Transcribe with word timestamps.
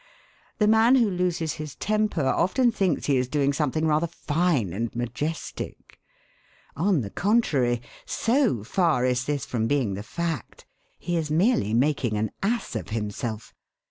The 0.57 0.65
man 0.67 0.95
who 0.95 1.07
loses 1.11 1.53
his 1.61 1.75
temper 1.75 2.25
often 2.25 2.71
thinks 2.71 3.05
he 3.05 3.17
is 3.17 3.27
doing 3.27 3.53
something 3.53 3.85
rather 3.85 4.07
fine 4.07 4.73
and 4.73 4.89
majestic. 4.95 5.99
On 6.75 7.01
the 7.01 7.11
contrary, 7.11 7.83
so 8.03 8.63
far 8.63 9.05
is 9.05 9.25
this 9.25 9.45
from 9.45 9.67
being 9.67 9.93
the 9.93 10.01
fact, 10.01 10.65
he 10.97 11.17
is 11.17 11.29
merely 11.29 11.75
making 11.75 12.17
an 12.17 12.31
ass 12.41 12.75
of 12.75 12.89
himself. 12.89 13.53